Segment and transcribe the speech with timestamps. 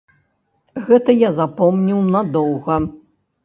[0.87, 2.83] Гэта я запомніў надоўга.